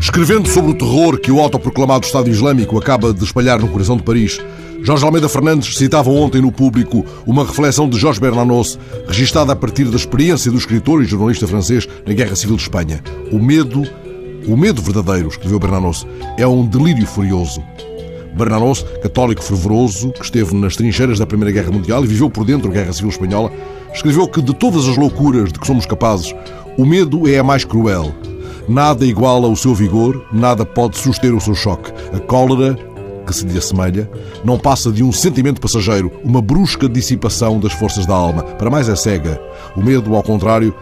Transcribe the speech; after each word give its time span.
Escrevendo 0.00 0.48
sobre 0.48 0.72
o 0.72 0.74
terror 0.74 1.18
que 1.18 1.32
o 1.32 1.40
autoproclamado 1.40 2.04
Estado 2.04 2.28
Islâmico 2.28 2.76
acaba 2.78 3.12
de 3.14 3.24
espalhar 3.24 3.58
no 3.58 3.68
coração 3.68 3.96
de 3.96 4.02
Paris, 4.02 4.40
Jorge 4.82 5.04
Almeida 5.04 5.28
Fernandes 5.28 5.76
citava 5.76 6.10
ontem 6.10 6.40
no 6.40 6.50
público 6.50 7.04
uma 7.26 7.44
reflexão 7.44 7.88
de 7.88 7.98
Jorge 7.98 8.20
Bernanos, 8.20 8.78
registada 9.06 9.52
a 9.52 9.56
partir 9.56 9.84
da 9.84 9.96
experiência 9.96 10.50
do 10.50 10.58
escritor 10.58 11.02
e 11.02 11.06
jornalista 11.06 11.46
francês 11.46 11.88
na 12.06 12.12
Guerra 12.12 12.34
Civil 12.34 12.56
de 12.56 12.62
Espanha. 12.62 13.02
O 13.30 13.38
medo, 13.38 13.82
o 14.46 14.56
medo 14.56 14.82
verdadeiro, 14.82 15.28
escreveu 15.28 15.58
Bernanos, 15.58 16.06
é 16.36 16.46
um 16.46 16.66
delírio 16.66 17.06
furioso. 17.06 17.62
Bernanos, 18.34 18.82
católico 19.02 19.42
fervoroso, 19.42 20.12
que 20.12 20.24
esteve 20.24 20.54
nas 20.54 20.76
trincheiras 20.76 21.18
da 21.18 21.26
Primeira 21.26 21.52
Guerra 21.52 21.72
Mundial 21.72 22.04
e 22.04 22.06
viveu 22.06 22.30
por 22.30 22.44
dentro 22.44 22.68
da 22.68 22.74
Guerra 22.74 22.92
Civil 22.92 23.10
Espanhola, 23.10 23.50
escreveu 23.92 24.28
que 24.28 24.40
de 24.40 24.54
todas 24.54 24.88
as 24.88 24.96
loucuras 24.96 25.52
de 25.52 25.58
que 25.58 25.66
somos 25.66 25.86
capazes, 25.86 26.34
o 26.78 26.84
medo 26.84 27.28
é 27.28 27.38
a 27.38 27.44
mais 27.44 27.64
cruel. 27.64 28.14
Nada 28.68 29.04
iguala 29.04 29.48
o 29.48 29.56
seu 29.56 29.74
vigor, 29.74 30.24
nada 30.32 30.64
pode 30.64 30.96
suster 30.96 31.34
o 31.34 31.40
seu 31.40 31.54
choque. 31.54 31.92
A 32.14 32.20
cólera, 32.20 32.78
que 33.26 33.34
se 33.34 33.44
lhe 33.44 33.58
assemelha, 33.58 34.08
não 34.44 34.58
passa 34.58 34.92
de 34.92 35.02
um 35.02 35.10
sentimento 35.10 35.60
passageiro, 35.60 36.12
uma 36.24 36.40
brusca 36.40 36.88
dissipação 36.88 37.58
das 37.58 37.72
forças 37.72 38.06
da 38.06 38.14
alma. 38.14 38.42
Para 38.42 38.70
mais 38.70 38.88
é 38.88 38.96
cega. 38.96 39.40
O 39.76 39.82
medo, 39.82 40.14
ao 40.14 40.22
contrário, 40.22 40.74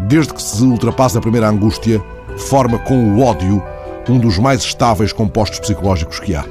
desde 0.00 0.34
que 0.34 0.42
se 0.42 0.62
ultrapassa 0.62 1.18
a 1.18 1.22
primeira 1.22 1.48
angústia, 1.48 2.02
forma 2.36 2.78
com 2.78 3.14
o 3.14 3.22
ódio 3.22 3.62
um 4.08 4.18
dos 4.18 4.38
mais 4.38 4.62
estáveis 4.62 5.12
compostos 5.12 5.60
psicológicos 5.60 6.18
que 6.18 6.34
há. 6.34 6.44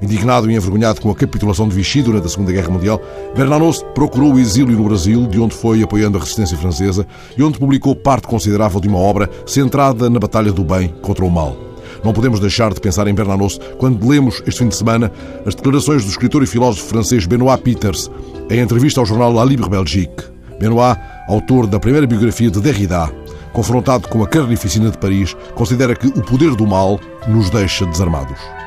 Indignado 0.00 0.50
e 0.50 0.54
envergonhado 0.54 1.00
com 1.00 1.10
a 1.10 1.14
capitulação 1.14 1.68
de 1.68 1.74
Vichy 1.74 2.02
durante 2.02 2.26
a 2.26 2.28
Segunda 2.28 2.52
Guerra 2.52 2.70
Mundial, 2.70 3.00
Bernanos 3.34 3.84
procurou 3.94 4.34
o 4.34 4.38
exílio 4.38 4.76
no 4.76 4.84
Brasil, 4.84 5.26
de 5.26 5.40
onde 5.40 5.54
foi 5.54 5.82
apoiando 5.82 6.16
a 6.16 6.20
resistência 6.20 6.56
francesa 6.56 7.06
e 7.36 7.42
onde 7.42 7.58
publicou 7.58 7.96
parte 7.96 8.26
considerável 8.28 8.80
de 8.80 8.88
uma 8.88 8.98
obra 8.98 9.28
centrada 9.44 10.08
na 10.08 10.20
batalha 10.20 10.52
do 10.52 10.62
bem 10.62 10.94
contra 11.02 11.24
o 11.24 11.30
mal. 11.30 11.56
Não 12.04 12.12
podemos 12.12 12.38
deixar 12.38 12.72
de 12.72 12.80
pensar 12.80 13.08
em 13.08 13.14
Bernanos 13.14 13.58
quando 13.76 14.08
lemos 14.08 14.40
este 14.46 14.60
fim 14.60 14.68
de 14.68 14.76
semana 14.76 15.10
as 15.44 15.54
declarações 15.54 16.04
do 16.04 16.10
escritor 16.10 16.42
e 16.44 16.46
filósofo 16.46 16.86
francês 16.86 17.26
Benoît 17.26 17.60
Peters 17.60 18.08
em 18.48 18.60
entrevista 18.60 19.00
ao 19.00 19.06
jornal 19.06 19.32
La 19.32 19.44
Libre 19.44 19.68
Belgique. 19.68 20.24
Benoît, 20.60 20.96
autor 21.28 21.66
da 21.66 21.80
primeira 21.80 22.06
biografia 22.06 22.50
de 22.50 22.60
Derrida, 22.60 23.10
confrontado 23.52 24.08
com 24.08 24.22
a 24.22 24.28
carnificina 24.28 24.90
de 24.90 24.98
Paris, 24.98 25.36
considera 25.54 25.96
que 25.96 26.06
o 26.06 26.22
poder 26.22 26.54
do 26.54 26.66
mal 26.66 27.00
nos 27.26 27.50
deixa 27.50 27.84
desarmados 27.84 28.57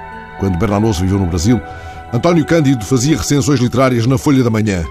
quando 0.41 0.57
Bernanos 0.57 0.97
viveu 0.97 1.19
no 1.19 1.27
Brasil, 1.27 1.61
António 2.11 2.43
Cândido 2.43 2.83
fazia 2.83 3.15
recensões 3.15 3.59
literárias 3.59 4.07
na 4.07 4.17
Folha 4.17 4.43
da 4.43 4.49
Manhã. 4.49 4.83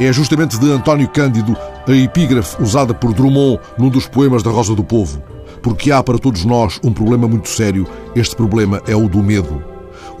É 0.00 0.12
justamente 0.12 0.56
de 0.56 0.70
António 0.70 1.08
Cândido 1.08 1.56
a 1.84 1.92
epígrafe 1.92 2.62
usada 2.62 2.94
por 2.94 3.12
Drummond 3.12 3.58
num 3.76 3.88
dos 3.88 4.06
poemas 4.06 4.40
da 4.40 4.52
Rosa 4.52 4.72
do 4.72 4.84
Povo. 4.84 5.20
Porque 5.60 5.90
há 5.90 6.00
para 6.00 6.16
todos 6.16 6.44
nós 6.44 6.78
um 6.84 6.92
problema 6.92 7.26
muito 7.26 7.48
sério. 7.48 7.88
Este 8.14 8.36
problema 8.36 8.80
é 8.86 8.94
o 8.94 9.08
do 9.08 9.20
medo. 9.20 9.64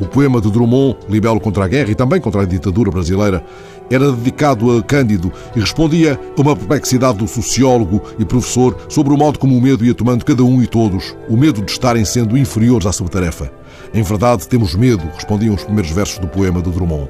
O 0.00 0.06
poema 0.06 0.40
de 0.40 0.50
Drummond, 0.50 0.98
Libelo 1.08 1.38
contra 1.38 1.66
a 1.66 1.68
Guerra 1.68 1.92
e 1.92 1.94
também 1.94 2.20
contra 2.20 2.42
a 2.42 2.44
ditadura 2.44 2.90
brasileira, 2.90 3.44
era 3.90 4.12
dedicado 4.12 4.76
a 4.76 4.82
Cândido 4.82 5.32
e 5.54 5.60
respondia 5.60 6.18
a 6.36 6.40
uma 6.40 6.56
perplexidade 6.56 7.18
do 7.18 7.28
sociólogo 7.28 8.02
e 8.18 8.24
professor 8.24 8.76
sobre 8.88 9.12
o 9.12 9.16
modo 9.16 9.38
como 9.38 9.56
o 9.56 9.60
medo 9.60 9.84
ia 9.84 9.94
tomando 9.94 10.24
cada 10.24 10.42
um 10.42 10.62
e 10.62 10.66
todos, 10.66 11.16
o 11.28 11.36
medo 11.36 11.62
de 11.62 11.70
estarem 11.70 12.04
sendo 12.04 12.36
inferiores 12.36 12.86
à 12.86 12.92
sua 12.92 13.08
tarefa. 13.08 13.50
Em 13.92 14.02
verdade, 14.02 14.48
temos 14.48 14.74
medo, 14.74 15.04
respondiam 15.14 15.54
os 15.54 15.64
primeiros 15.64 15.90
versos 15.92 16.18
do 16.18 16.26
poema 16.26 16.60
de 16.60 16.70
Drummond. 16.70 17.08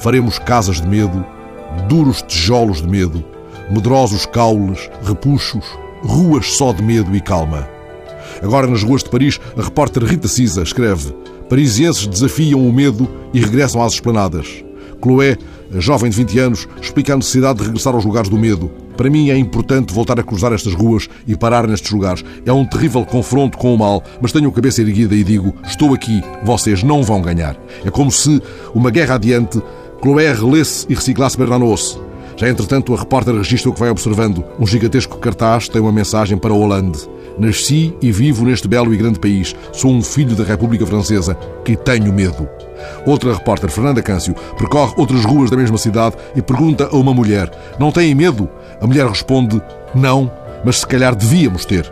Faremos 0.00 0.38
casas 0.38 0.80
de 0.80 0.86
medo, 0.86 1.24
duros 1.88 2.22
tijolos 2.22 2.82
de 2.82 2.88
medo, 2.88 3.24
medrosos 3.70 4.26
caules, 4.26 4.90
repuxos, 5.02 5.64
ruas 6.02 6.46
só 6.46 6.72
de 6.72 6.82
medo 6.82 7.14
e 7.14 7.20
calma. 7.20 7.68
Agora, 8.42 8.66
nas 8.66 8.82
ruas 8.82 9.02
de 9.02 9.10
Paris, 9.10 9.40
a 9.56 9.62
repórter 9.62 10.04
Rita 10.04 10.28
Cisa 10.28 10.62
escreve: 10.62 11.14
Parisienses 11.48 12.06
desafiam 12.06 12.66
o 12.66 12.72
medo 12.72 13.08
e 13.32 13.40
regressam 13.40 13.82
às 13.82 13.94
esplanadas. 13.94 14.64
Chloé, 15.02 15.36
jovem 15.72 16.10
de 16.10 16.16
20 16.16 16.38
anos, 16.38 16.68
explica 16.80 17.14
a 17.14 17.16
necessidade 17.16 17.58
de 17.58 17.64
regressar 17.64 17.94
aos 17.94 18.04
lugares 18.04 18.28
do 18.28 18.38
medo. 18.38 18.70
Para 18.96 19.08
mim 19.08 19.30
é 19.30 19.36
importante 19.36 19.94
voltar 19.94 20.20
a 20.20 20.22
cruzar 20.22 20.52
estas 20.52 20.74
ruas 20.74 21.08
e 21.26 21.34
parar 21.36 21.66
nestes 21.66 21.90
lugares. 21.90 22.24
É 22.44 22.52
um 22.52 22.66
terrível 22.66 23.04
confronto 23.04 23.56
com 23.56 23.74
o 23.74 23.78
mal, 23.78 24.02
mas 24.20 24.32
tenho 24.32 24.48
a 24.48 24.52
cabeça 24.52 24.82
erguida 24.82 25.14
e 25.14 25.24
digo: 25.24 25.54
estou 25.64 25.94
aqui, 25.94 26.22
vocês 26.42 26.82
não 26.82 27.02
vão 27.02 27.22
ganhar. 27.22 27.56
É 27.84 27.90
como 27.90 28.10
se, 28.10 28.42
uma 28.74 28.90
guerra 28.90 29.14
adiante, 29.14 29.62
Chloé 30.02 30.32
relesse 30.32 30.86
e 30.88 30.94
reciclasse 30.94 31.38
Bernanos. 31.38 31.98
Já 32.36 32.48
entretanto, 32.48 32.94
a 32.94 32.98
repórter 32.98 33.34
registra 33.34 33.70
o 33.70 33.74
que 33.74 33.80
vai 33.80 33.90
observando. 33.90 34.44
Um 34.58 34.66
gigantesco 34.66 35.18
cartaz 35.18 35.68
tem 35.68 35.80
uma 35.80 35.92
mensagem 35.92 36.38
para 36.38 36.54
Hollande. 36.54 36.98
Nasci 37.38 37.94
e 38.02 38.12
vivo 38.12 38.44
neste 38.44 38.68
belo 38.68 38.92
e 38.92 38.96
grande 38.96 39.18
país. 39.18 39.54
Sou 39.72 39.90
um 39.90 40.02
filho 40.02 40.34
da 40.34 40.44
República 40.44 40.86
Francesa 40.86 41.34
que 41.64 41.76
tenho 41.76 42.12
medo. 42.12 42.48
Outra 43.06 43.34
repórter, 43.34 43.70
Fernanda 43.70 44.02
Câncio, 44.02 44.34
percorre 44.56 44.94
outras 44.96 45.24
ruas 45.24 45.50
da 45.50 45.56
mesma 45.56 45.78
cidade 45.78 46.16
e 46.34 46.42
pergunta 46.42 46.88
a 46.90 46.96
uma 46.96 47.14
mulher: 47.14 47.50
Não 47.78 47.92
têm 47.92 48.14
medo? 48.14 48.48
A 48.80 48.86
mulher 48.86 49.06
responde: 49.06 49.60
Não, 49.94 50.30
mas 50.64 50.78
se 50.80 50.86
calhar 50.86 51.14
devíamos 51.14 51.64
ter. 51.64 51.90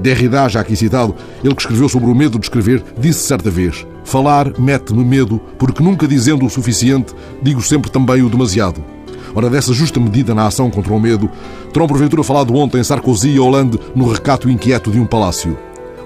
Derrida, 0.00 0.48
já 0.48 0.60
aqui 0.60 0.76
citado, 0.76 1.14
ele 1.42 1.54
que 1.54 1.62
escreveu 1.62 1.88
sobre 1.88 2.10
o 2.10 2.14
medo 2.14 2.38
de 2.38 2.46
escrever, 2.46 2.82
disse 2.98 3.20
certa 3.20 3.50
vez: 3.50 3.86
Falar 4.04 4.58
mete-me 4.58 5.04
medo, 5.04 5.40
porque 5.58 5.82
nunca 5.82 6.06
dizendo 6.06 6.44
o 6.44 6.50
suficiente, 6.50 7.14
digo 7.42 7.62
sempre 7.62 7.90
também 7.90 8.22
o 8.22 8.28
demasiado. 8.28 8.95
Ora, 9.36 9.50
dessa 9.50 9.74
justa 9.74 10.00
medida 10.00 10.34
na 10.34 10.46
ação 10.46 10.70
contra 10.70 10.94
o 10.94 10.98
medo, 10.98 11.30
terão 11.70 11.86
porventura 11.86 12.24
falado 12.24 12.54
ontem 12.54 12.82
Sarkozy 12.82 13.28
e 13.28 13.38
Hollande 13.38 13.78
no 13.94 14.10
recato 14.10 14.48
inquieto 14.48 14.90
de 14.90 14.98
um 14.98 15.04
palácio. 15.04 15.58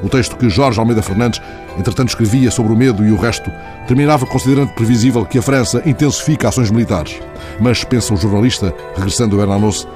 O 0.02 0.08
texto 0.08 0.36
que 0.36 0.50
Jorge 0.50 0.80
Almeida 0.80 1.00
Fernandes, 1.00 1.40
entretanto, 1.78 2.08
escrevia 2.08 2.50
sobre 2.50 2.72
o 2.72 2.76
medo 2.76 3.06
e 3.06 3.12
o 3.12 3.16
resto, 3.16 3.48
terminava 3.86 4.26
considerando 4.26 4.72
previsível 4.72 5.24
que 5.24 5.38
a 5.38 5.42
França 5.42 5.80
intensifica 5.86 6.48
ações 6.48 6.72
militares. 6.72 7.20
Mas, 7.60 7.84
pensa 7.84 8.12
o 8.12 8.16
jornalista, 8.16 8.74
regressando 8.96 9.36
a 9.36 9.38
Bernanos, 9.38 9.86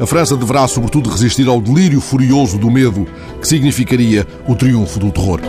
a 0.00 0.06
França 0.06 0.36
deverá, 0.36 0.68
sobretudo, 0.68 1.10
resistir 1.10 1.48
ao 1.48 1.60
delírio 1.60 2.00
furioso 2.00 2.56
do 2.56 2.70
medo, 2.70 3.04
que 3.40 3.48
significaria 3.48 4.24
o 4.46 4.54
triunfo 4.54 5.00
do 5.00 5.10
terror. 5.10 5.40